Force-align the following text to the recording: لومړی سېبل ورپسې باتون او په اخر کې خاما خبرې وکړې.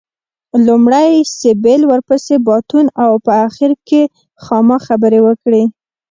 لومړی 0.67 1.11
سېبل 1.37 1.81
ورپسې 1.91 2.35
باتون 2.47 2.85
او 3.03 3.11
په 3.25 3.31
اخر 3.47 3.71
کې 3.87 4.01
خاما 4.43 4.77
خبرې 4.87 5.19
وکړې. 5.27 5.63